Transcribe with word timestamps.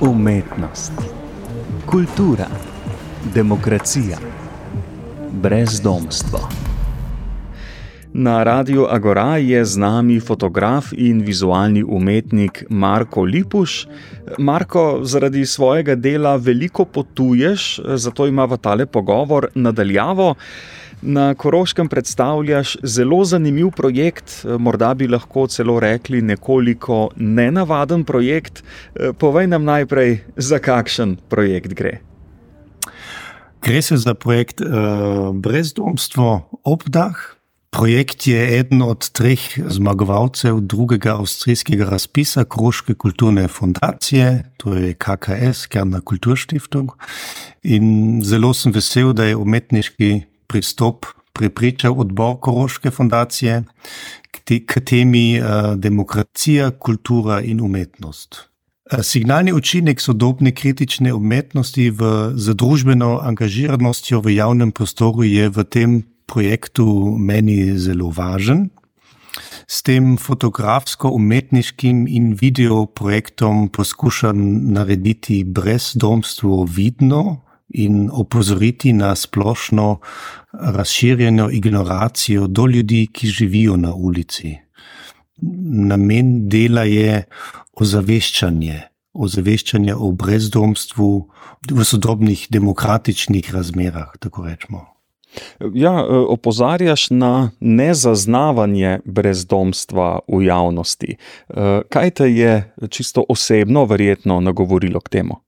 Umetnost, 0.00 0.92
kultura, 1.86 2.46
demokracija, 3.34 4.18
brezdomstvo. 5.32 6.38
Na 8.12 8.44
radiju 8.44 8.86
Agora 8.90 9.36
je 9.36 9.64
z 9.64 9.76
nami 9.76 10.20
fotograf 10.20 10.92
in 10.92 11.20
vizualni 11.20 11.82
umetnik 11.82 12.64
Marko 12.70 13.22
Lipuš. 13.22 13.86
Marko, 14.38 15.00
zaradi 15.02 15.46
svojega 15.46 15.94
dela 15.94 16.36
veliko 16.36 16.84
potuješ, 16.84 17.80
zato 17.94 18.26
imamo 18.26 18.56
tale 18.56 18.86
pogovor 18.86 19.48
nadaljavo. 19.54 20.34
Na 21.02 21.34
Koroškem 21.34 21.88
predstavljaš 21.88 22.76
zelo 22.82 23.24
zanimiv 23.24 23.70
projekt, 23.76 24.44
morda 24.58 24.94
bi 24.94 25.08
lahko 25.08 25.46
celo 25.46 25.80
rekli 25.80 26.22
nekoliko 26.22 27.08
nenavaden 27.16 28.04
projekt. 28.04 28.62
Povej 29.18 29.46
nam 29.46 29.64
najprej, 29.64 30.18
za 30.36 30.58
kakšen 30.58 31.16
projekt 31.28 31.74
gre. 31.74 31.98
Gre 33.62 33.82
se 33.82 33.96
za 33.96 34.14
projekt 34.14 34.60
uh, 34.60 34.68
Brezdomstvo 35.34 36.50
obdah. 36.64 37.14
Projekt 37.70 38.26
je 38.26 38.58
eden 38.58 38.82
od 38.82 39.10
treh 39.12 39.40
zmagovalcev 39.68 40.60
drugega 40.60 41.18
avstrijskega 41.18 41.84
razpisa 41.84 42.44
Kroške 42.44 42.94
kulturne 42.94 43.48
fundacije, 43.48 44.44
to 44.56 44.74
je 44.74 44.94
KKS, 44.94 45.66
Kerna 45.66 46.00
Kulturstiftung. 46.00 46.90
In 47.62 48.20
zelo 48.24 48.54
sem 48.54 48.72
vesel, 48.72 49.12
da 49.12 49.24
je 49.28 49.36
umetniški 49.36 50.22
pristop 50.48 51.06
prepričal 51.32 51.94
odbor 52.00 52.40
Kroške 52.42 52.90
fundacije 52.90 53.62
k, 54.30 54.40
te, 54.44 54.64
k 54.66 54.80
temi 54.80 55.38
uh, 55.38 55.74
demokracija, 55.76 56.70
kultura 56.70 57.40
in 57.40 57.60
umetnost. 57.60 58.48
Signalni 59.02 59.52
učinek 59.52 60.00
sodobne 60.00 60.54
kritične 60.56 61.12
umetnosti 61.12 61.90
v 61.90 62.32
zadružbeno 62.34 63.18
angažiranostjo 63.22 64.20
v 64.24 64.34
javnem 64.40 64.72
prostoru 64.72 65.28
je 65.28 65.48
v 65.48 65.64
tem 65.64 66.02
projektu 66.26 67.16
meni 67.18 67.76
zelo 67.78 68.08
važen. 68.08 68.70
S 69.68 69.82
tem 69.84 70.16
fotografsko-umetniškim 70.16 72.06
in 72.08 72.32
video 72.32 72.86
projektom 72.86 73.68
poskušam 73.68 74.40
narediti 74.72 75.44
brezdomstvo 75.44 76.64
vidno 76.64 77.44
in 77.68 78.10
opozoriti 78.12 78.92
na 78.92 79.14
splošno 79.16 79.98
razširjeno 80.52 81.50
ignoracijo 81.50 82.46
do 82.46 82.66
ljudi, 82.66 83.06
ki 83.12 83.26
živijo 83.26 83.76
na 83.76 83.94
ulici. 83.94 84.56
Namen 85.86 86.48
dela 86.48 86.82
je 86.82 87.24
ozaveščanje, 87.72 88.82
ozaveščanje 89.14 89.94
o 89.94 90.12
brezdomstvu 90.12 91.10
v 91.70 91.84
sodobnih 91.84 92.46
demokratičnih 92.50 93.54
razmerah, 93.54 94.16
tako 94.18 94.46
rečemo. 94.46 94.86
Ja, 95.74 96.00
e, 96.00 96.16
opozarjaš 96.16 97.10
na 97.10 97.50
nezaznavanje 97.60 99.00
brezdomstva 99.04 100.20
v 100.28 100.42
javnosti. 100.46 101.14
E, 101.14 101.82
kaj 101.88 102.10
te 102.10 102.30
je 102.32 102.72
čisto 102.88 103.24
osebno, 103.28 103.84
verjetno, 103.84 104.40
nagovorilo 104.40 105.00
k 105.00 105.08
temu? 105.08 105.42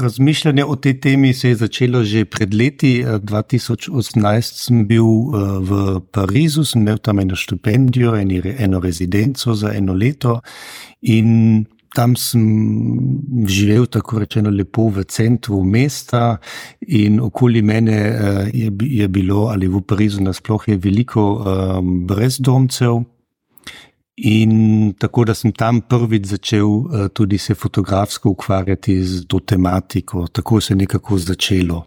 Razmišljanje 0.00 0.64
o 0.64 0.76
tej 0.76 1.00
temi 1.00 1.32
se 1.34 1.48
je 1.48 1.56
začelo 1.56 2.04
že 2.04 2.24
pred 2.24 2.54
leti. 2.54 3.04
2018 3.04 4.40
sem 4.40 4.86
bil 4.86 5.04
e, 5.04 5.44
v 5.60 6.00
Parizu, 6.12 6.64
sem 6.64 6.82
imel 6.82 6.98
tam 6.98 7.18
eno 7.18 7.36
štipendijo, 7.36 8.14
eno 8.58 8.80
rezidenco 8.80 9.54
za 9.54 9.72
eno 9.72 9.94
leto. 9.94 10.40
In 11.02 11.64
tam 11.96 12.16
sem 12.16 12.44
živel, 13.48 13.86
tako 13.88 14.20
rečeno, 14.20 14.50
lepo 14.52 14.90
v 14.92 15.04
centru 15.08 15.62
mesta, 15.64 16.36
in 16.80 17.20
okoli 17.24 17.62
mene 17.64 17.96
uh, 17.96 18.40
je, 18.52 18.68
je 19.00 19.08
bilo, 19.08 19.46
ali 19.48 19.68
v 19.68 19.80
Parizu 19.80 20.20
nasplošno, 20.26 20.76
veliko 20.82 21.24
um, 21.40 22.06
brezdomcev. 22.06 23.00
In 24.16 24.94
tako 24.98 25.24
da 25.28 25.34
sem 25.34 25.52
tam 25.52 25.82
prvič 25.84 26.26
začel 26.26 26.64
uh, 26.66 27.08
tudi 27.12 27.38
se 27.38 27.54
fotografsko 27.54 28.30
ukvarjati 28.30 29.02
z 29.04 29.26
to 29.28 29.40
tematiko, 29.40 30.26
tako 30.32 30.60
se 30.60 30.72
je 30.72 30.76
nekako 30.76 31.18
začelo. 31.18 31.84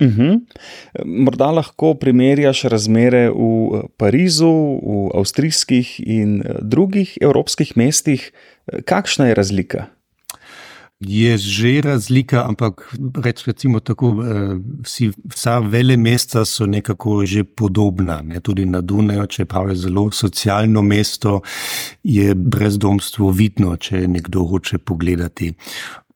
Uh 0.00 0.06
mhm. 0.06 0.20
-huh. 0.20 0.40
Morda 1.04 1.50
lahko 1.50 1.94
primerjaš 1.94 2.62
razmere 2.64 3.30
v 3.30 3.82
Parizu, 3.96 4.80
v 4.82 5.10
avstrijskih 5.14 6.00
in 6.06 6.42
drugih 6.62 7.18
evropskih 7.20 7.76
mestih, 7.76 8.32
Kakšna 8.84 9.26
je 9.26 9.34
razlika? 9.34 9.86
Je 11.00 11.38
že 11.38 11.80
razlika, 11.80 12.44
ampak 12.48 12.92
recimo 13.46 13.80
tako, 13.80 14.20
eh, 14.20 14.60
vsi, 14.84 15.12
vsa 15.32 15.58
vele 15.58 15.96
mesta 15.96 16.44
so 16.44 16.66
nekako 16.66 17.24
že 17.26 17.44
podobna. 17.44 18.20
Ne? 18.22 18.40
Tudi 18.40 18.66
na 18.66 18.80
Dunaju, 18.80 19.26
čeprav 19.26 19.68
je 19.68 19.76
zelo 19.76 20.10
socialno 20.10 20.82
mesto, 20.82 21.40
je 22.04 22.34
brezdomstvo 22.34 23.30
vidno, 23.30 23.76
če 23.76 24.08
nekdo 24.08 24.44
hoče 24.44 24.78
pogledati. 24.78 25.54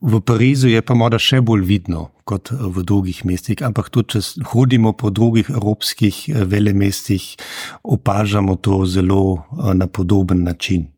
V 0.00 0.20
Parizu 0.20 0.68
je 0.68 0.82
pa 0.82 0.94
morda 0.94 1.18
še 1.18 1.40
bolj 1.40 1.64
vidno 1.64 2.10
kot 2.28 2.50
v 2.52 2.84
drugih 2.84 3.24
mestih, 3.24 3.62
ampak 3.64 3.88
tudi, 3.88 4.16
če 4.16 4.44
hodimo 4.52 4.92
po 4.92 5.08
drugih 5.10 5.48
evropskih 5.48 6.28
eh, 6.28 6.44
vele 6.44 6.76
mestih, 6.76 7.24
opažamo 7.82 8.56
to 8.56 8.84
zelo 8.84 9.44
eh, 9.48 9.72
na 9.74 9.86
podoben 9.86 10.44
način. 10.44 10.93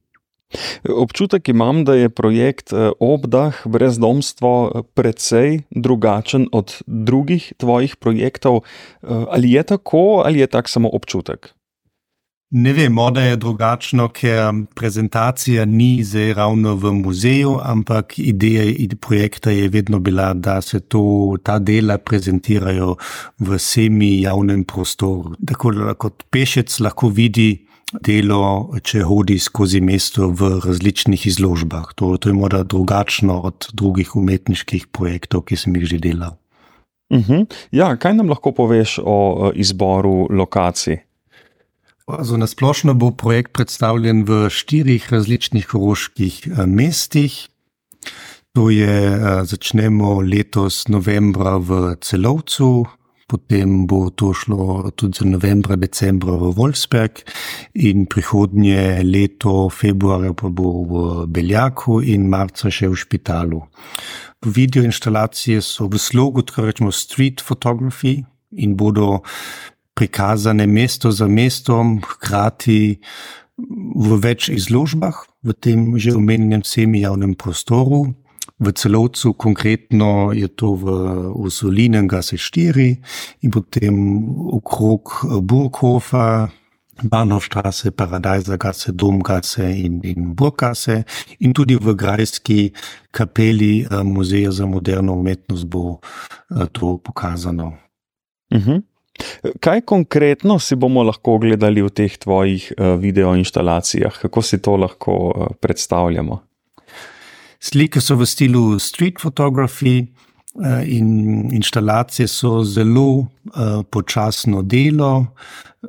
Občutek 0.89 1.49
imam, 1.49 1.85
da 1.85 1.95
je 1.95 2.09
projekt 2.09 2.73
eh, 2.73 2.91
Obdah 3.01 3.55
brezdomstvo 3.65 4.53
eh, 4.75 4.83
precej 4.95 5.63
drugačen 5.71 6.49
od 6.53 6.83
drugih 6.87 7.53
tvojih 7.57 7.97
projektov. 7.97 8.57
Eh, 8.57 9.07
ali 9.31 9.53
je 9.53 9.63
tako, 9.63 10.23
ali 10.25 10.39
je 10.39 10.47
tak 10.47 10.69
samo 10.69 10.89
občutek? 10.89 11.57
Ne 12.51 12.73
vem, 12.73 12.93
morda 12.93 13.21
je 13.21 13.37
drugačno, 13.37 14.07
ker 14.09 14.53
prezentacija 14.75 15.65
ni 15.65 16.05
zdaj 16.05 16.33
ravno 16.35 16.77
v 16.79 16.93
muzeju, 16.95 17.57
ampak 17.63 18.19
ideja 18.19 18.63
projekta 19.01 19.51
je 19.51 19.69
vedno 19.69 19.99
bila, 19.99 20.33
da 20.35 20.61
se 20.63 20.81
to, 20.81 21.37
ta 21.43 21.59
dela 21.59 21.99
prezentirajo 21.99 22.95
v 23.39 23.59
semi 23.59 24.21
javnem 24.23 24.65
prostoru. 24.65 25.35
Tako 25.47 25.73
kot 25.99 26.23
pešec 26.31 26.81
lahko 26.81 27.09
vidi 27.09 27.66
delo, 27.93 28.75
če 28.83 29.05
hodi 29.07 29.39
skozi 29.39 29.81
mesto 29.81 30.29
v 30.35 30.59
različnih 30.65 31.27
izložbah. 31.27 31.93
To, 31.97 32.17
to 32.19 32.31
je 32.31 32.35
morda 32.35 32.65
drugačno 32.67 33.41
od 33.51 33.71
drugih 33.73 34.17
umetniških 34.17 34.89
projektov, 34.91 35.47
ki 35.47 35.57
sem 35.57 35.77
jih 35.77 35.87
že 35.95 35.99
delal. 35.99 36.37
Uh 37.11 37.19
mhm. 37.19 37.33
-huh. 37.33 37.47
ja, 37.71 37.97
kaj 37.97 38.15
nam 38.15 38.29
lahko 38.29 38.53
poveš 38.53 38.99
o 39.03 39.53
izboru 39.55 40.27
lokacij? 40.31 41.07
Na 42.39 42.47
splošno 42.47 42.95
bo 42.95 43.11
projekt 43.11 43.53
predstavljen 43.53 44.25
v 44.25 44.51
štirih 44.51 45.13
različnih 45.13 45.67
koroških 45.67 46.47
eh, 46.47 46.67
mestih. 46.67 47.49
To 48.53 48.71
je, 48.71 48.87
eh, 48.87 49.45
začnemo 49.45 50.21
letos 50.21 50.89
novembra 50.89 51.57
v 51.57 51.97
Celovcu, 52.01 52.87
potem 53.27 53.87
bo 53.87 54.11
to 54.11 54.31
šlo 54.35 54.91
tudi 54.95 55.19
za 55.19 55.27
novembra, 55.27 55.77
decembra 55.77 56.33
v 56.39 56.55
Wolfsberg 56.55 57.27
in 57.77 58.07
prihodnje 58.07 59.03
leto, 59.05 59.69
februarja 59.69 60.33
pa 60.33 60.49
bo 60.49 60.71
v 60.85 61.27
Beljaku 61.29 62.01
in 62.01 62.29
marca 62.33 62.71
še 62.73 62.89
v 62.89 62.97
Špitalu. 62.97 63.61
Video 64.47 64.85
instalacije 64.87 65.61
so 65.65 65.89
v 65.91 66.01
slogu, 66.01 66.45
tako 66.47 66.69
rečemo, 66.69 66.93
street 66.93 67.43
photography 67.45 68.25
in 68.57 68.77
bodo 68.77 69.21
prikazane 69.97 70.67
mesto 70.67 71.13
za 71.13 71.29
mestom, 71.29 72.01
hkrati 72.05 73.01
v 73.97 74.21
več 74.21 74.49
izložbah, 74.53 75.25
v 75.45 75.57
tem 75.57 75.97
že 75.97 76.17
omenjenem 76.17 76.65
semi 76.65 77.05
javnem 77.05 77.35
prostoru, 77.35 78.13
v 78.57 78.73
celovcu, 78.73 79.37
konkretno 79.37 80.33
je 80.33 80.49
to 80.49 80.81
v 80.81 80.85
Usolinem 81.37 82.09
Gase 82.09 82.41
4 82.41 83.45
in 83.45 83.51
potem 83.53 83.93
okrog 84.57 85.29
Burghofa, 85.45 86.49
Bahnhofstraße, 87.03 87.91
Paradajza 87.91 88.57
Gase, 88.57 88.93
Domgase 88.93 89.71
in, 89.71 90.01
in 90.03 90.35
Burgase 90.35 91.05
in 91.39 91.53
tudi 91.53 91.77
v 91.77 91.95
Grajski 91.95 92.73
kapeli 93.11 93.85
eh, 93.85 94.03
Muzeja 94.05 94.51
za 94.51 94.67
moderno 94.67 95.13
umetnost 95.13 95.67
bo 95.67 95.99
eh, 96.51 96.67
to 96.73 96.99
pokazano. 96.99 97.73
Uh 98.51 98.59
mhm. 98.59 98.71
-huh. 98.71 98.83
Kaj 99.61 99.81
konkretno 99.81 100.59
si 100.59 100.77
bomo 100.77 101.03
lahko 101.03 101.39
gledali 101.39 101.83
v 101.83 101.91
teh 101.91 102.19
tvojih 102.19 102.73
uh, 102.77 103.01
videoinstalacijah, 103.01 104.19
kako 104.21 104.43
si 104.43 104.59
to 104.59 104.77
lahko 104.77 105.33
predstavljamo? 105.61 106.39
Slike 107.61 108.01
so 108.01 108.17
v 108.17 108.27
stilu 108.27 108.79
street 108.79 109.21
photography 109.21 109.99
eh, 109.99 110.26
in 110.87 111.49
instalacije 111.53 112.29
so 112.29 112.65
zelo 112.65 113.11
uh, 113.17 113.27
počasno 113.91 114.63
delo, 114.63 115.27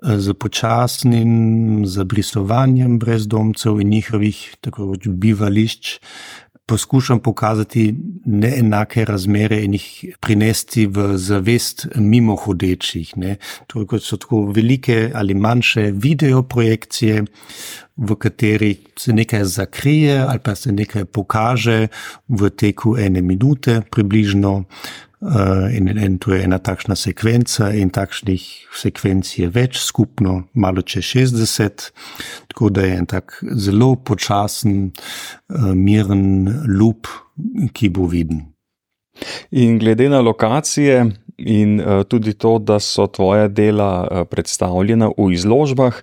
z 0.03 0.33
počasnim 0.33 1.83
zabrisovanjem 1.85 2.99
brezdomcev 2.99 3.81
in 3.81 3.89
njihovih 3.89 4.55
tako 4.61 4.93
bivališč. 5.05 5.99
poskušam 6.67 7.19
pokazati 7.19 7.95
neenake 8.25 9.05
razmere 9.05 9.61
in 9.63 9.73
jih 9.73 10.15
prinesti 10.19 10.87
v 10.87 11.17
zavest 11.17 11.87
mimo 11.95 12.35
hodečih. 12.35 13.13
Torej, 13.67 13.87
kot 13.87 14.03
so 14.03 14.17
tako 14.17 14.41
velike 14.51 15.11
ali 15.15 15.33
manjše 15.33 15.91
videoprojekcije, 15.95 17.23
v 17.97 18.15
katerih 18.15 18.77
se 18.99 19.13
nekaj 19.13 19.43
zakrije 19.43 20.19
ali 20.19 20.39
pa 20.39 20.55
se 20.55 20.71
nekaj 20.71 21.05
pokaže 21.05 21.87
v 22.29 22.49
teku 22.49 22.97
ene 22.97 23.21
minute, 23.21 23.81
približno. 23.91 24.63
Uh, 25.19 25.65
in, 25.73 25.87
in 25.97 26.19
to 26.21 26.33
je 26.33 26.43
ena 26.45 26.59
takšna 26.61 26.93
sekvenca, 26.95 27.71
in 27.73 27.89
takšnih 27.89 28.43
sekvenc 28.69 29.25
je 29.39 29.47
več, 29.49 29.79
skupno 29.81 30.43
malo 30.53 30.83
čez 30.85 31.09
60, 31.09 31.87
tako 32.53 32.69
da 32.69 32.85
je 32.85 32.99
en 32.99 33.09
tak 33.09 33.39
zelo 33.57 33.95
počasen, 33.95 34.91
uh, 35.49 35.73
miren 35.73 36.45
lup, 36.69 37.09
ki 37.73 37.89
bo 37.89 38.05
viden. 38.05 38.45
In 39.51 39.79
glede 39.79 40.09
na 40.09 40.21
lokacije, 40.21 41.05
in 41.37 41.79
uh, 41.79 42.03
tudi 42.09 42.33
to, 42.33 42.57
da 42.59 42.79
so 42.79 43.07
tvoja 43.07 43.47
dela 43.47 44.07
uh, 44.07 44.23
predstavljena 44.29 45.11
v 45.17 45.31
izložbah. 45.33 46.01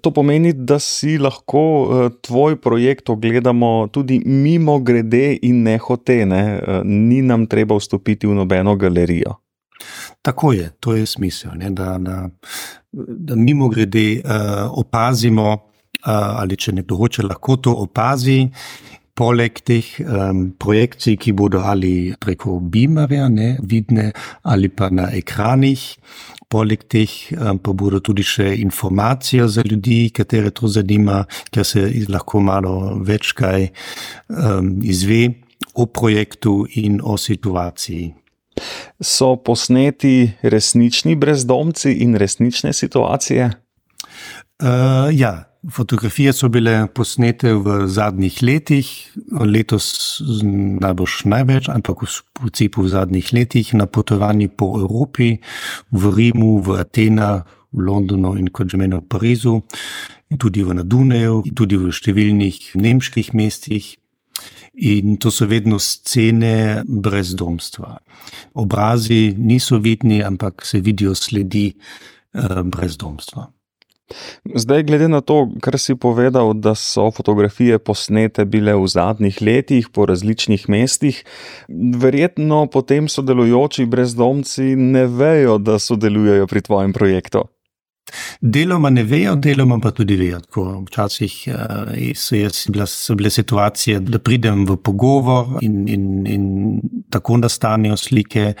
To 0.00 0.10
pomeni, 0.10 0.52
da 0.52 0.78
si 0.78 1.18
lahko 1.18 2.10
tvoj 2.20 2.56
projekt 2.60 3.08
ogledamo 3.08 3.88
tudi 3.92 4.20
mimo 4.24 4.78
grede 4.78 5.38
in 5.42 5.62
ne 5.62 5.78
hote, 5.78 6.26
ne? 6.26 6.60
Ni 6.84 7.22
nam 7.22 7.46
treba 7.46 7.76
vstopiti 7.76 8.26
v 8.26 8.34
nobeno 8.34 8.76
galerijo. 8.76 9.38
Tako 10.22 10.52
je, 10.52 10.70
to 10.80 10.94
je 10.94 11.06
smisel, 11.06 11.50
ne? 11.56 11.70
da, 11.70 11.98
da, 11.98 12.28
da 12.92 13.36
mimo 13.36 13.68
grede 13.68 14.22
uh, 14.24 14.78
opazimo, 14.78 15.52
uh, 15.52 15.58
ali 16.12 16.56
če 16.56 16.72
nekdo 16.72 16.96
hoče, 16.96 17.22
lahko 17.22 17.56
to 17.56 17.74
opazi 17.84 18.48
poleg 19.14 19.60
teh 19.62 19.86
um, 20.02 20.48
projekcij, 20.58 21.16
ki 21.22 21.34
bodo 21.38 21.62
ali 21.62 22.14
preko 22.20 22.58
Beamerja 22.60 23.28
ne, 23.30 23.54
vidne 23.62 24.10
ali 24.42 24.68
pa 24.68 24.90
na 24.90 25.06
ekranih, 25.14 25.82
poleg 26.50 26.82
teh 26.90 27.12
um, 27.38 27.60
pa 27.62 27.74
bodo 27.74 28.02
tudi 28.02 28.26
še 28.26 28.50
informacije 28.58 29.46
za 29.48 29.62
ljudi, 29.66 30.10
katere 30.14 30.50
to 30.50 30.70
zanima, 30.70 31.22
ker 31.54 31.66
se 31.66 31.86
lahko 32.10 32.42
malo 32.42 32.74
več 33.06 33.32
kaj 33.38 33.70
um, 33.70 34.76
izve 34.82 35.28
o 35.74 35.86
projektu 35.86 36.64
in 36.82 37.00
o 37.02 37.16
situaciji. 37.18 38.12
So 39.02 39.34
posneti 39.42 40.30
resnični 40.42 41.16
brezdomci 41.18 41.96
in 42.04 42.14
resnične 42.18 42.72
situacije? 42.72 43.50
Uh, 44.62 45.10
ja. 45.12 45.50
Fotografije 45.70 46.32
so 46.32 46.48
bile 46.52 46.86
posnete 46.92 47.54
v 47.56 47.86
zadnjih 47.88 48.42
letih, 48.42 48.88
letos 49.32 50.20
najbolj 50.80 51.22
največ, 51.24 51.70
ampak 51.72 52.04
v 52.04 52.10
principu 52.36 52.84
v 52.84 52.90
zadnjih 52.92 53.32
letih 53.32 53.72
na 53.72 53.86
potovanju 53.86 54.50
po 54.52 54.74
Evropi, 54.76 55.38
v 55.88 56.12
Rimu, 56.16 56.60
v 56.60 56.76
Atenah, 56.84 57.48
v 57.72 57.80
Londonu 57.80 58.36
in 58.36 58.52
kot 58.52 58.68
že 58.68 58.76
menil 58.76 59.00
v 59.00 59.08
Parizu, 59.08 59.64
in 60.28 60.36
tudi 60.36 60.60
v 60.60 60.76
Naduneju, 60.76 61.48
tudi 61.56 61.80
v 61.80 61.88
številnih 61.88 62.76
nemških 62.76 63.32
mestih. 63.32 63.96
In 64.84 65.16
to 65.16 65.30
so 65.30 65.46
vedno 65.46 65.78
scene 65.78 66.84
brezdomstva. 66.84 67.98
Obrazi 68.58 69.32
niso 69.38 69.78
vidni, 69.78 70.20
ampak 70.20 70.66
se 70.66 70.82
vidijo 70.82 71.14
sledi 71.14 71.70
eh, 71.72 72.62
brezdomstva. 72.62 73.48
Zdaj, 74.54 74.82
glede 74.82 75.08
na 75.08 75.20
to, 75.20 75.48
kar 75.64 75.78
si 75.80 75.94
povedal, 75.96 76.52
da 76.54 76.74
so 76.74 77.08
fotografije 77.10 77.78
posnete 77.78 78.44
bile 78.44 78.74
v 78.76 78.86
zadnjih 78.86 79.40
letih 79.42 79.88
po 79.88 80.06
različnih 80.06 80.68
mestih, 80.68 81.24
verjetno 81.96 82.66
potem 82.66 83.08
sodelujoči 83.08 83.86
brezdomci 83.86 84.76
ne 84.76 85.06
vejo, 85.06 85.58
da 85.58 85.78
sodelujejo 85.78 86.46
pri 86.46 86.60
tvojem 86.60 86.92
projektu. 86.92 87.48
Deloma 88.40 88.90
ne 88.90 89.02
vejo, 89.02 89.34
deloma 89.40 89.78
pa 89.80 89.90
tudi 89.90 90.16
vejo. 90.16 90.40
Včasih 90.84 91.36
uh, 91.48 91.92
so, 92.14 92.36
bila, 92.72 92.86
so 92.86 93.14
bile 93.16 93.30
situacije, 93.30 94.00
da 94.00 94.18
pridem 94.18 94.66
v 94.68 94.76
pogovor 94.76 95.58
in, 95.64 95.88
in, 95.88 96.26
in 96.26 96.44
tako 97.10 97.38
nastanejo 97.40 97.96
slike, 97.96 98.52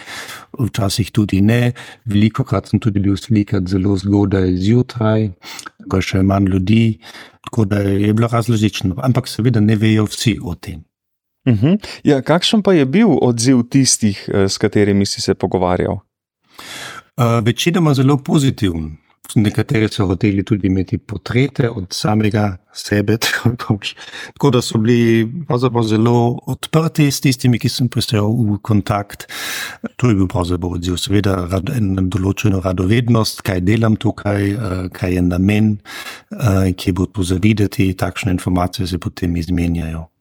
včasih 0.58 1.12
tudi 1.12 1.42
ne. 1.44 1.74
Veliko 2.08 2.44
krat 2.44 2.72
sem 2.72 2.80
tudi 2.80 3.02
bil 3.04 3.18
slikat 3.20 3.68
zelo 3.68 3.98
zgodaj 4.00 4.56
zjutraj, 4.64 5.28
ko 5.90 6.00
še 6.00 6.24
manj 6.24 6.48
ljudi, 6.54 6.82
tako 7.44 7.68
da 7.68 7.84
je 7.84 8.12
bilo 8.14 8.32
različno. 8.32 8.96
Ampak 9.04 9.28
seveda 9.28 9.60
ne 9.60 9.76
vejo 9.76 10.08
vsi 10.08 10.38
o 10.42 10.54
tem. 10.54 10.82
Uh 11.44 11.52
mhm. 11.52 11.66
-huh. 11.66 11.78
ja, 12.04 12.22
kakšen 12.22 12.62
pa 12.62 12.72
je 12.72 12.86
bil 12.86 13.08
odziv 13.20 13.62
tistih, 13.68 14.28
eh, 14.32 14.48
s 14.48 14.58
katerimi 14.58 15.06
si 15.06 15.20
se 15.20 15.34
pogovarjal? 15.34 16.00
Uh, 17.16 17.44
večinoma 17.44 17.94
zelo 17.94 18.16
pozitiven. 18.16 19.03
Nekateri 19.34 19.88
so 19.88 20.06
hoteli 20.06 20.44
tudi 20.44 20.68
imeti 20.68 20.98
portrete 20.98 21.70
od 21.70 21.86
samega 21.90 22.56
sebe, 22.72 23.16
tako 24.34 24.50
da 24.50 24.62
so 24.62 24.78
bili 24.78 25.28
zelo 25.88 26.38
odprti 26.46 27.10
s 27.10 27.20
tistimi, 27.20 27.58
ki 27.58 27.68
sem 27.68 27.88
prišel 27.88 28.28
v 28.28 28.58
kontakt. 28.62 29.26
To 29.96 30.08
je 30.08 30.14
bil 30.14 30.28
pravzaprav 30.28 30.76
odziv, 30.78 30.98
seveda, 31.00 31.48
ena 31.74 32.04
določena 32.04 32.60
radovednost, 32.64 33.42
kaj 33.42 33.64
delam 33.64 33.96
tukaj, 33.96 34.50
eh, 34.52 34.88
kaj 34.92 35.14
je 35.14 35.22
namen, 35.22 35.78
eh, 36.30 36.72
ki 36.76 36.92
bo 36.92 37.06
to 37.06 37.22
zavideti, 37.22 37.94
takšne 37.94 38.36
informacije 38.36 38.86
se 38.86 38.98
potem 38.98 39.36
izmenjajo. 39.36 40.13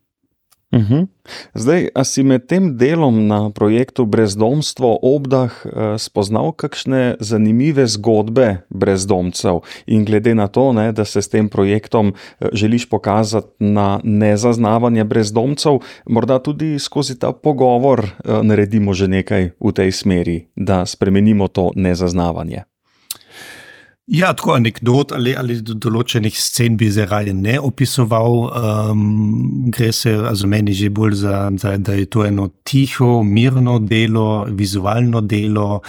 Uhum. 0.73 1.07
Zdaj, 1.53 1.93
a 1.93 2.01
si 2.01 2.23
med 2.25 2.49
tem 2.49 2.73
delom 2.81 3.29
na 3.29 3.53
projektu 3.53 4.09
Brezdomstvo 4.09 4.97
obdah 5.05 5.53
eh, 5.53 5.69
spoznal 6.01 6.49
kakšne 6.49 7.21
zanimive 7.21 7.85
zgodbe 7.85 8.65
brezdomcev 8.73 9.61
in 9.85 10.01
glede 10.01 10.33
na 10.33 10.49
to, 10.49 10.73
ne, 10.73 10.89
da 10.89 11.05
se 11.05 11.21
s 11.21 11.29
tem 11.29 11.45
projektom 11.45 12.11
eh, 12.17 12.49
želiš 12.57 12.89
pokazati 12.89 13.53
na 13.61 14.01
nezaznavanje 14.03 15.05
brezdomcev, 15.05 15.79
morda 16.09 16.41
tudi 16.41 16.79
skozi 16.79 17.19
ta 17.19 17.31
pogovor 17.31 18.01
eh, 18.01 18.41
naredimo 18.41 18.97
že 18.97 19.07
nekaj 19.07 19.53
v 19.61 19.71
tej 19.71 19.91
smeri, 19.93 20.37
da 20.57 20.85
spremenimo 20.89 21.47
to 21.47 21.69
nezaznavanje. 21.75 22.72
Ja, 24.11 24.33
tako 24.35 24.57
anekdot 24.57 25.13
ali, 25.15 25.31
ali 25.39 25.55
določenih 25.63 26.35
scen 26.35 26.75
bi 26.75 26.89
zdaj 26.91 27.05
raje 27.07 27.33
ne 27.37 27.53
opisoval. 27.63 28.33
Um, 28.51 29.69
gre 29.71 29.93
se 29.95 30.11
za 30.19 30.49
meni 30.49 30.75
že 30.75 30.89
bolj 30.91 31.15
za, 31.21 31.37
za, 31.55 31.77
da 31.79 31.95
je 31.95 32.09
to 32.11 32.25
eno 32.27 32.49
tiho, 32.67 33.21
mirno 33.23 33.77
delo, 33.79 34.43
vizualno 34.51 35.21
delo, 35.23 35.79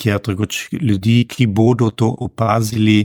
kjer 0.00 0.24
drugoč 0.24 0.62
ljudi, 0.80 1.26
ki 1.28 1.50
bodo 1.52 1.90
to 1.92 2.08
opazili, 2.08 3.02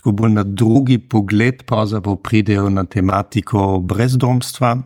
tako 0.00 0.16
bolj 0.16 0.32
na 0.38 0.48
drugi 0.48 0.96
pogled, 0.96 1.66
pravzaprav 1.68 2.16
pridejo 2.24 2.70
na 2.72 2.88
tematiko 2.88 3.82
brezdomstva. 3.84 4.78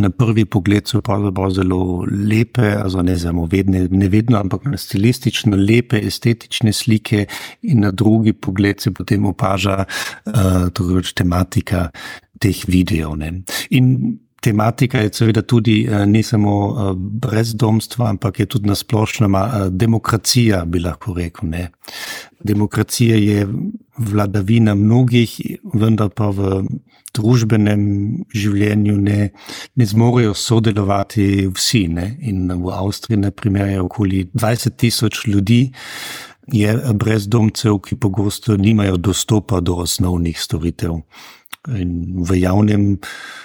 Na 0.00 0.08
prvi 0.08 0.46
pogled 0.48 0.88
so 0.88 1.02
pravzaprav 1.04 1.50
zelo 1.52 2.06
lepe, 2.08 2.70
ne, 3.04 3.16
zamo, 3.16 3.44
vedne, 3.46 3.88
ne 3.90 4.08
vedno, 4.08 4.38
ampak 4.40 4.64
stilistično 4.76 5.56
lepe, 5.56 6.00
estetične 6.00 6.72
slike, 6.72 7.26
in 7.62 7.84
na 7.84 7.90
drugi 7.90 8.32
pogled 8.32 8.80
se 8.80 8.90
potem 8.90 9.26
opaža 9.28 9.84
uh, 9.84 11.12
tematika 11.14 11.90
teh 12.40 12.64
videov. 12.68 13.18
Ne. 13.20 13.42
In 13.70 14.16
tematika 14.42 15.00
je 15.00 15.12
seveda 15.14 15.42
tudi 15.42 15.82
uh, 15.88 16.02
ne 16.06 16.22
samo 16.22 16.54
uh, 16.66 16.92
brezdomstva, 16.96 18.08
ampak 18.10 18.40
je 18.40 18.46
tudi 18.46 18.68
nasplošno 18.68 19.28
uh, 19.28 19.66
demokracija, 19.70 20.64
bi 20.64 20.82
lahko 20.82 21.14
rekel. 21.14 21.48
Ne. 21.48 21.68
Demokracija 22.42 23.16
je 23.16 23.46
vladavina 23.98 24.74
mnogih, 24.74 25.40
vendar 25.74 26.10
pa 26.10 26.30
v 26.34 26.62
družbenem 27.14 27.82
življenju 28.34 28.96
ne, 29.00 29.28
ne 29.76 29.86
zmorejo 29.86 30.34
sodelovati 30.34 31.46
vsi. 31.52 31.84
Ne? 31.92 32.08
In 32.28 32.48
v 32.48 32.72
Avstriji, 32.72 33.20
na 33.26 33.30
primer, 33.30 33.68
je 33.68 33.82
okoli 33.84 34.24
20 34.32 34.78
tisoč 34.80 35.26
ljudi. 35.26 35.66
Je 36.52 36.72
brezdomcev, 36.98 37.78
ki 37.84 37.96
pogosto 38.02 38.56
nimajo 38.58 38.96
dostopa 38.98 39.60
do 39.62 39.76
osnovnih 39.84 40.40
storitev. 40.40 40.98
In 41.68 42.24
v 42.26 42.40
javnem 42.40 42.98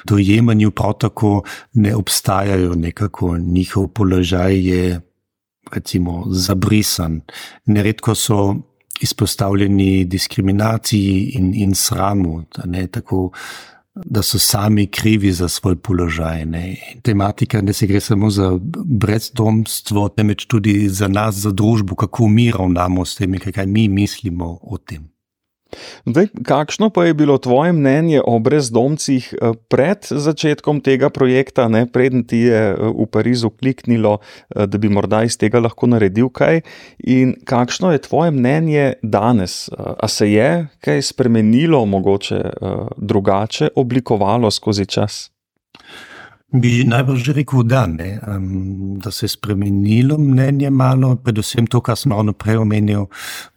dojemanju 0.05 0.71
prav 0.71 0.93
tako 0.99 1.43
ne 1.73 1.95
obstajajo, 1.95 2.75
nekako 2.75 3.37
njihov 3.37 3.87
položaj 3.87 4.67
je, 4.67 5.01
recimo, 5.71 6.25
zabrisan. 6.29 7.21
Neredko 7.65 8.15
so 8.15 8.55
izpostavljeni 9.01 10.05
diskriminaciji 10.05 11.31
in, 11.35 11.53
in 11.55 11.75
sramu, 11.75 12.43
da, 12.57 12.63
ne, 12.65 12.87
tako, 12.87 13.31
da 14.05 14.21
so 14.21 14.39
sami 14.39 14.87
krivi 14.87 15.31
za 15.31 15.47
svoj 15.47 15.75
položaj. 15.75 16.45
Ne. 16.45 16.75
Tematika 17.01 17.61
ne 17.61 17.73
se 17.73 17.87
gre 17.87 17.99
samo 17.99 18.29
za 18.29 18.59
brezdomstvo, 18.85 20.09
temveč 20.09 20.45
tudi 20.45 20.89
za 20.89 21.07
nas, 21.07 21.35
za 21.35 21.51
družbo, 21.51 21.95
kako 21.95 22.27
mi 22.27 22.51
ravnamo 22.51 23.05
s 23.05 23.15
tem, 23.15 23.37
kaj 23.39 23.65
mi 23.65 23.87
mislimo 23.87 24.57
o 24.61 24.77
tem. 24.77 25.16
Zdaj, 26.05 26.27
kakšno 26.43 26.89
pa 26.89 27.05
je 27.05 27.13
bilo 27.13 27.37
tvoje 27.37 27.73
mnenje 27.73 28.21
o 28.25 28.39
brezdomcih 28.39 29.33
eh, 29.33 29.53
pred 29.67 30.07
začetkom 30.09 30.81
tega 30.81 31.09
projekta, 31.09 31.67
ne 31.67 31.85
preden 31.85 32.23
ti 32.23 32.47
je 32.47 32.61
eh, 32.71 32.75
v 32.79 33.07
Parizu 33.11 33.49
kliknilo, 33.49 34.17
eh, 34.19 34.67
da 34.67 34.77
bi 34.77 34.89
morda 34.89 35.23
iz 35.27 35.37
tega 35.37 35.59
lahko 35.59 35.87
naredil 35.87 36.29
kaj? 36.29 36.61
In 37.03 37.35
kakšno 37.45 37.91
je 37.91 38.03
tvoje 38.07 38.31
mnenje 38.31 38.93
danes? 39.03 39.69
A 39.77 40.07
se 40.07 40.31
je 40.31 40.67
kaj 40.81 41.01
spremenilo, 41.01 41.85
mogoče 41.85 42.41
drugače 42.97 43.69
oblikovalo 43.75 44.51
skozi 44.51 44.85
čas? 44.85 45.36
Bi 46.47 46.85
najbrž 46.87 47.33
rekel, 47.35 47.63
da, 47.67 47.81
ne, 47.91 48.19
um, 48.27 48.99
da 49.03 49.11
se 49.11 49.25
je 49.25 49.29
spremenilo 49.29 50.17
mnenje 50.17 50.69
malo, 50.69 51.15
predvsem 51.15 51.67
to, 51.67 51.81
kar 51.81 51.97
sem 51.99 52.11
ravno 52.11 52.33
prej 52.33 52.61
omenil, 52.61 53.05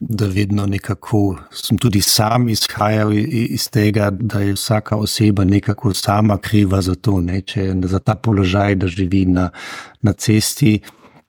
da 0.01 0.27
vedno 0.27 0.67
nekako 0.67 1.37
sem 1.55 1.79
tudi 1.79 2.01
sam 2.03 2.49
izhajal 2.49 3.13
iz 3.15 3.69
tega, 3.71 4.11
da 4.11 4.41
je 4.41 4.57
vsaka 4.59 4.97
oseba 4.97 5.45
nekako 5.45 5.95
sama 5.95 6.39
kriva 6.39 6.83
za 6.83 6.95
to, 6.95 7.21
ne, 7.21 7.41
če 7.41 7.75
za 7.85 7.99
ta 7.99 8.15
položaj, 8.15 8.75
da 8.75 8.91
živi 8.91 9.25
na, 9.27 9.51
na 10.03 10.13
cesti. 10.13 10.81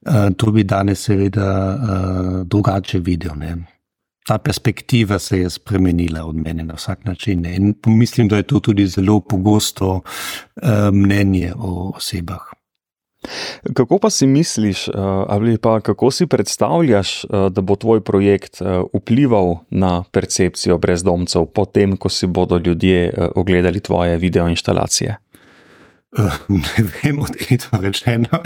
Uh, 0.01 0.33
to 0.37 0.51
bi 0.51 0.63
danes 0.63 1.05
seveda 1.05 1.51
uh, 1.75 2.47
drugače 2.47 2.99
videl. 2.99 3.37
Ne 3.37 3.80
ta 4.27 4.37
perspektiva 4.37 5.19
se 5.19 5.39
je 5.39 5.49
spremenila 5.49 6.25
od 6.25 6.35
mene 6.35 6.63
na 6.63 6.73
vsak 6.73 7.05
način. 7.05 7.45
In 7.45 7.75
mislim, 7.85 8.27
da 8.27 8.37
je 8.37 8.43
to 8.43 8.59
tudi 8.59 8.87
zelo 8.87 9.19
pogosto 9.19 9.89
uh, 9.95 10.69
mnenje 10.93 11.53
o 11.57 11.91
osebah. 11.95 12.41
Kako 13.73 13.99
pa 13.99 14.09
si 14.09 14.27
misliš, 14.27 14.87
eh, 14.87 14.91
ali 15.27 15.57
pa 15.57 15.79
kako 15.79 16.11
si 16.11 16.27
predstavljaš, 16.27 17.23
eh, 17.23 17.27
da 17.49 17.61
bo 17.61 17.75
tvoj 17.75 18.01
projekt 18.01 18.61
vplival 18.93 19.55
na 19.69 20.03
percepcijo 20.11 20.77
brezdomcev, 20.77 21.45
potem, 21.45 21.97
ko 21.97 22.09
si 22.09 22.27
bodo 22.27 22.57
ljudje 22.57 23.13
ogledali 23.35 23.79
tvoje 23.79 24.17
videoinstalacije? 24.17 25.17
Ne 26.49 26.83
vem, 27.03 27.19
odkrito 27.19 27.77
rečeno. 27.79 28.41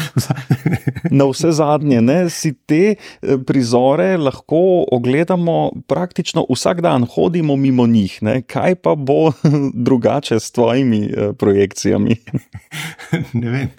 Na 1.10 1.26
vse 1.26 1.52
zadnje, 1.52 2.02
ne, 2.02 2.18
si 2.30 2.54
te 2.54 2.94
eh, 2.94 3.38
prizore 3.48 4.18
lahko 4.18 4.86
ogledamo 4.92 5.72
praktično 5.88 6.46
vsak 6.50 6.82
dan, 6.86 7.08
hodimo 7.10 7.56
mimo 7.56 7.88
njih. 7.88 8.20
Ne. 8.22 8.42
Kaj 8.42 8.76
pa 8.76 8.96
bo 8.96 9.32
drugače 9.88 10.40
s 10.40 10.52
tvojimi 10.52 11.02
eh, 11.06 11.34
projekcijami? 11.34 12.16
Ne 13.34 13.50
vem. 13.50 13.70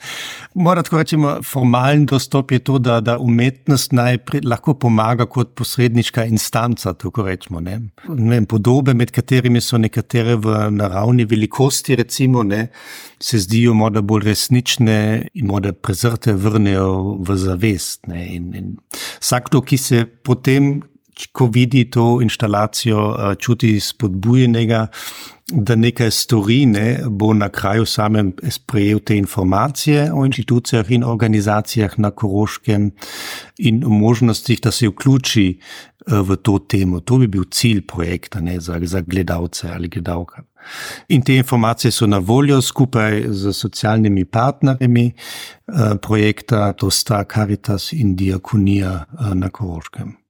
Moram 0.54 0.84
tako 0.84 0.98
reči, 0.98 1.16
formalni 1.44 2.06
dostop 2.06 2.52
je 2.52 2.58
to, 2.58 2.78
da, 2.78 3.00
da 3.00 3.18
umetnost 3.18 3.92
najprej 3.92 4.40
lahko 4.44 4.74
pomaga 4.74 5.26
kot 5.26 5.54
posredniška 5.54 6.24
instanca. 6.24 6.94
Rečemo, 7.26 7.60
ne. 7.60 7.80
Ne 8.08 8.30
vem, 8.30 8.46
podobe, 8.46 8.94
med 8.94 9.12
katerimi 9.12 9.60
so 9.60 9.78
nekatere 9.78 10.36
v 10.40 10.56
naravni 10.72 11.26
velikosti, 11.28 11.96
recimo, 11.96 12.42
ne, 12.42 12.68
se 13.20 13.38
zdijo 13.38 13.74
morda 13.76 14.02
bolj 14.02 14.24
resnične 14.30 14.98
in 15.34 15.46
morda 15.46 15.72
prezrte 15.72 16.34
vrnejo 16.34 17.16
v 17.20 17.36
zavest. 17.40 18.08
In, 18.08 18.52
in 18.56 18.74
vsakdo, 19.20 19.62
ki 19.62 19.78
se 19.78 20.04
potem, 20.06 20.80
ko 21.32 21.46
vidi 21.46 21.90
to 21.90 22.18
instalacijo, 22.22 23.16
eh, 23.18 23.34
čuti 23.34 23.80
spodbujenega, 23.80 24.86
da 25.52 25.76
nekaj 25.76 26.10
stori, 26.10 26.66
ne, 26.66 27.00
bo 27.08 27.32
na 27.34 27.48
kraju 27.48 27.86
samem 27.86 28.32
sprejel 28.50 28.98
te 28.98 29.16
informacije 29.16 30.10
o 30.12 30.24
inštitucijah 30.26 30.90
in 30.90 31.04
organizacijah 31.04 31.98
na 31.98 32.10
Koroškem 32.10 32.90
in 33.58 33.84
o 33.84 33.88
možnostih, 33.88 34.60
da 34.60 34.70
se 34.70 34.88
vključi 34.88 35.58
eh, 35.58 36.20
v 36.20 36.36
to 36.36 36.58
temo. 36.58 37.00
To 37.00 37.18
bi 37.18 37.26
bil 37.26 37.44
cilj 37.50 37.86
projekta 37.86 38.40
ne, 38.40 38.60
za, 38.60 38.80
za 38.82 39.00
gledalce 39.00 39.70
ali 39.74 39.88
gledalke. 39.88 40.42
In 41.08 41.22
te 41.22 41.36
informacije 41.36 41.90
so 41.90 42.06
na 42.06 42.18
voljo 42.18 42.60
skupaj 42.62 43.24
z 43.28 43.52
socialnimi 43.52 44.24
partnerji 44.24 45.12
eh, 45.12 45.72
projekta, 46.02 46.72
to 46.72 46.90
sta 46.90 47.24
Caritas 47.34 47.92
in 47.92 48.16
Diakonija 48.16 49.04
na 49.34 49.48
Koroškem. 49.50 50.25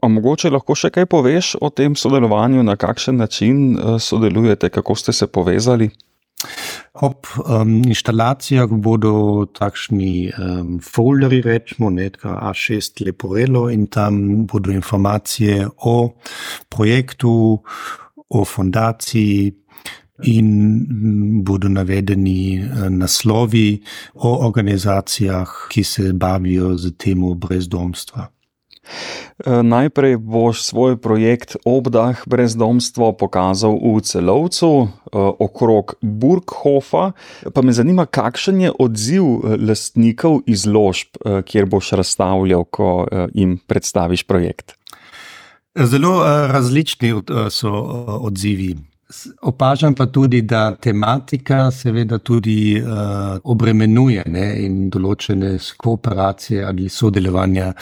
A 0.00 0.08
mogoče 0.08 0.50
lahko 0.50 0.74
še 0.74 0.90
kaj 0.94 1.06
poveš 1.12 1.54
o 1.60 1.68
tem 1.70 1.96
sodelovanju, 1.96 2.62
na 2.64 2.76
kakšen 2.80 3.20
način 3.20 3.74
eh, 3.76 3.98
sodelujete, 4.00 4.70
kako 4.72 4.94
ste 4.96 5.12
se 5.12 5.26
povezali? 5.26 5.90
Ob 7.04 7.28
um, 7.44 7.82
instalacijah 7.84 8.70
bodo 8.72 9.44
takšni 9.52 10.32
um, 10.32 10.78
folderji, 10.80 11.42
rečemo, 11.44 11.90
nekaj 11.92 12.32
A6 12.48 13.04
leporelo 13.06 13.68
in 13.70 13.86
tam 13.86 14.46
bodo 14.48 14.72
informacije 14.72 15.68
o 15.84 16.14
projektu, 16.72 17.60
o 18.30 18.44
fondaciji 18.44 19.52
in 20.22 20.48
mm, 20.48 21.44
bodo 21.44 21.68
navedeni 21.68 22.58
eh, 22.58 22.90
naslovi 22.90 23.82
o 24.14 24.46
organizacijah, 24.46 25.48
ki 25.68 25.84
se 25.84 26.12
bavijo 26.12 26.76
z 26.76 26.96
temo 26.96 27.34
brezdomstva. 27.34 28.28
Eh, 29.40 29.62
najprej 29.62 30.16
boš 30.16 30.62
svoj 30.62 30.96
projekt 31.00 31.56
Obdah 31.64 32.18
brezdomstvo 32.26 33.12
pokazal 33.12 33.78
v 33.78 34.00
celovcu 34.04 34.70
eh, 34.84 35.16
okrog 35.16 35.94
Burghofa, 36.02 37.12
pa 37.54 37.60
me 37.62 37.72
zanima, 37.72 38.06
kakšen 38.06 38.60
je 38.60 38.70
odziv 38.78 39.24
lastnikov 39.58 40.42
izložb, 40.46 41.16
kjer 41.20 41.66
boš 41.66 41.92
razstavljal, 42.00 42.64
ko 42.64 43.06
jim 43.34 43.58
predstaviš 43.66 44.24
projekt. 44.28 44.76
Zelo 45.74 46.20
različni 46.50 47.14
so 47.50 47.70
odzivi. 48.20 48.89
Opažam 49.42 49.94
pa 49.94 50.06
tudi, 50.06 50.42
da 50.42 50.76
tematika 50.76 51.70
seveda 51.70 52.18
tudi 52.18 52.82
uh, 52.82 53.40
obremenjuje 53.44 54.22
ne, 54.26 54.46
in 54.64 54.84
določene 54.90 55.56
kooperacije 55.76 56.62
ali 56.64 56.88
sodelovanja 56.88 57.72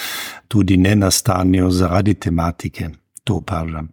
tudi 0.49 0.79
ne 0.81 0.95
nastanejo 0.97 1.71
zaradi 1.71 2.15
tematike. 2.15 2.89
To 3.29 3.43
opažam. 3.43 3.91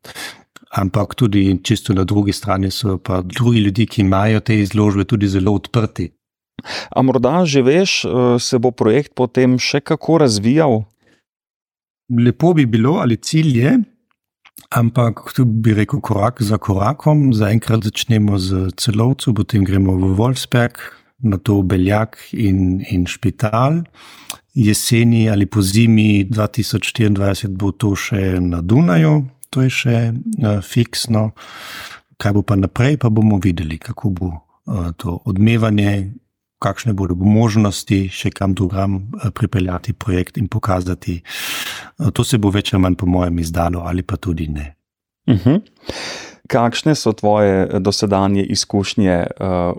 Ampak 0.80 1.15
tudi 1.15 1.60
čisto 1.63 1.94
na 1.94 2.04
drugi 2.04 2.34
strani 2.34 2.72
so 2.72 2.98
pa 2.98 3.22
drugi 3.22 3.60
ljudje, 3.68 3.86
ki 3.86 4.01
imajo 4.01 4.39
te 4.39 4.60
izložbe, 4.60 5.04
tudi 5.04 5.27
zelo 5.27 5.54
odprti. 5.56 6.10
A 6.96 7.01
morda 7.01 7.44
že 7.46 7.62
veš, 7.62 8.06
se 8.39 8.60
bo 8.60 8.72
projekt 8.72 9.12
potem 9.15 9.60
še 9.60 9.82
kako 9.84 10.18
razvijal? 10.24 10.84
Lepo 12.15 12.54
bi 12.54 12.65
bilo, 12.65 13.00
ali 13.01 13.18
cilj 13.18 13.60
je, 13.60 13.75
ampak 14.69 15.33
tu 15.35 15.45
bi 15.45 15.74
rekel 15.74 16.01
korak 16.01 16.41
za 16.41 16.57
korakom. 16.57 17.33
Zaenkrat 17.33 17.83
začnemo 17.83 18.39
z 18.39 18.71
celovcem, 18.77 19.35
potem 19.35 19.63
gremo 19.63 19.95
v 19.95 20.15
Wolfsberg, 20.15 20.77
na 21.24 21.38
to 21.38 21.62
Beljak 21.63 22.17
in, 22.33 22.81
in 22.91 23.05
Špital. 23.05 23.83
Jeseni 24.55 25.29
ali 25.29 25.45
po 25.45 25.62
zimi 25.62 26.25
2024 26.25 27.47
bo 27.51 27.71
to 27.71 27.95
še 27.95 28.39
na 28.39 28.62
Dunaju, 28.62 29.27
to 29.51 29.67
je 29.67 29.69
še 29.69 29.97
uh, 30.15 30.63
fiksno. 30.63 31.35
Kaj 32.15 32.31
bo 32.31 32.41
pa 32.47 32.55
naprej, 32.55 32.95
pa 32.95 33.12
bomo 33.12 33.35
videli, 33.43 33.75
kako 33.75 34.09
bo 34.15 34.27
uh, 34.31 34.95
to 34.95 35.19
odmevanje, 35.27 36.15
kakšne 36.63 36.95
bodo 36.95 37.17
možnosti 37.19 38.07
še 38.09 38.31
kam 38.31 38.55
drugam 38.55 38.97
eh, 39.19 39.29
pripeljati 39.31 39.93
projekt 39.93 40.39
in 40.39 40.47
pokazati. 40.47 41.19
Eh, 42.00 42.12
to 42.12 42.24
se 42.24 42.38
bo 42.38 42.52
več 42.54 42.74
ali 42.74 42.82
manj, 42.84 42.96
po 43.00 43.10
mojem, 43.10 43.40
izdalo, 43.40 43.86
ali 43.88 44.04
pa 44.04 44.18
tudi 44.18 44.48
ne. 44.48 44.75
Uh 45.28 45.34
mhm. 45.34 45.50
-huh. 45.50 45.62
Kakšne 46.48 46.96
so 46.96 47.12
tvoje 47.12 47.64
eh, 47.64 47.80
dosedanje 47.80 48.44
izkušnje? 48.44 49.28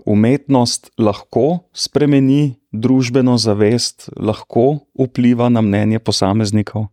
Umetnost 0.05 0.91
lahko 0.97 1.59
spremeni 1.73 2.55
družbeno 2.71 3.37
zavest, 3.37 4.09
lahko 4.17 4.79
vpliva 4.99 5.49
na 5.49 5.61
mnenje 5.61 5.99
posameznikov? 5.99 6.85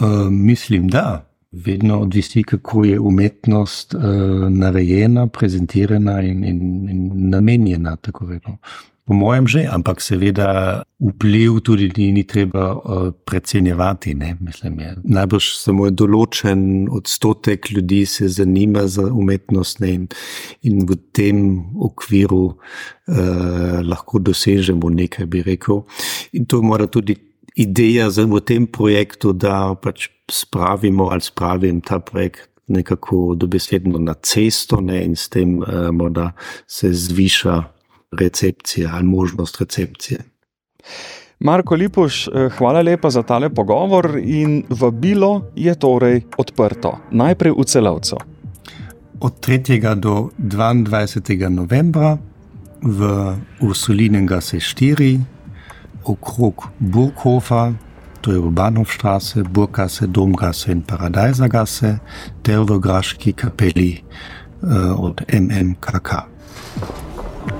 Uh, 0.00 0.30
mislim, 0.30 0.88
da 0.88 1.27
vedno 1.52 2.00
odvisi, 2.00 2.42
kako 2.42 2.84
je 2.84 3.00
umetnost 3.00 3.94
uh, 3.94 4.02
narejena, 4.50 5.26
prezentirana 5.26 6.20
in, 6.22 6.44
in, 6.44 6.88
in 6.90 7.30
namenjena. 7.30 7.96
Po 9.04 9.14
mojem, 9.14 9.46
že, 9.48 9.62
ampak 9.72 10.02
seveda 10.04 10.82
vpliv 11.00 11.60
tudi 11.64 11.88
ni, 11.96 12.12
ni 12.12 12.24
treba 12.28 12.74
uh, 12.76 13.08
precenjevati. 13.24 14.12
Najbrž 15.04 15.46
samo 15.56 15.88
določen 15.90 16.90
odstotek 16.92 17.70
ljudi 17.72 18.02
se 18.06 18.28
zanima 18.28 18.84
za 18.84 19.06
umetnost 19.08 19.80
ne, 19.80 19.94
in, 19.96 20.04
in 20.68 20.84
v 20.84 20.98
tem 21.16 21.40
okviru 21.88 22.42
uh, 22.52 23.80
lahko 23.80 24.20
dosežemo 24.20 24.92
nekaj, 24.92 25.26
bi 25.26 25.40
rekel. 25.46 25.86
In 26.36 26.44
to 26.44 26.60
mora 26.60 26.84
tudi 26.86 27.16
ideja 27.58 28.10
za, 28.10 28.24
v 28.24 28.40
tem 28.40 28.66
projektu, 28.66 29.32
da 29.32 29.74
pač 29.74 30.08
spravimo 30.30 31.08
ali 31.10 31.24
spravim 31.24 31.80
ta 31.80 31.98
projekt 31.98 32.48
nekako 32.68 33.34
dobesedno 33.34 33.98
na 33.98 34.14
cesto 34.22 34.80
ne, 34.80 35.00
in 35.04 35.16
s 35.16 35.28
tem 35.32 35.58
uh, 35.58 35.88
morda 35.92 36.32
se 36.66 36.92
zviša 36.92 37.62
recepcija 38.12 38.90
ali 38.94 39.04
možnost 39.04 39.60
recepcije. 39.60 40.20
Marko 41.40 41.74
Lipuš, 41.74 42.28
eh, 42.28 42.48
hvala 42.58 42.80
lepa 42.82 43.10
za 43.10 43.22
tale 43.22 43.50
pogovor 43.50 44.18
in 44.18 44.64
vabilo 44.68 45.52
je 45.56 45.74
torej 45.74 46.22
odprto, 46.36 46.98
najprej 47.10 47.52
v 47.52 47.64
celovcu. 47.64 48.16
Od 49.20 49.46
3. 49.46 49.94
do 49.94 50.30
22. 50.38 51.48
novembra 51.48 52.18
v 52.82 53.34
Ursulinen 53.60 54.26
gase 54.26 54.60
4, 54.60 55.18
okrog 56.04 56.68
Burghofa, 56.78 57.72
to 58.20 58.32
je 58.32 58.38
Urbanovstraße, 58.38 59.42
Burggasse, 59.42 60.06
Domgasse 60.06 60.72
in 60.72 60.82
Paradajzagasse, 60.82 61.98
ter 62.42 62.60
v 62.60 62.78
Graški 62.78 63.32
kapeli 63.32 64.02
uh, 64.62 65.00
od 65.00 65.22
MMKK. 65.32 66.10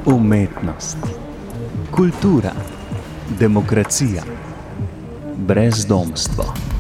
Umetnost, 0.07 0.99
kultura, 1.90 2.52
demokracija, 3.38 4.23
brezdomstvo. 5.37 6.77